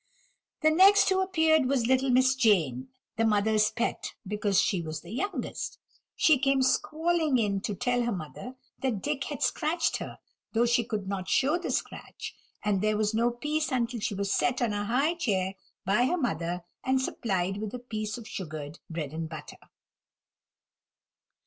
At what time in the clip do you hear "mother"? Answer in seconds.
8.11-8.55, 16.17-16.63